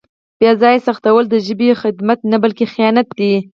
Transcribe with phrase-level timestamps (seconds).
[0.39, 3.33] بې ځایه سختول د ژبې خدمت نه بلکې خیانت دی.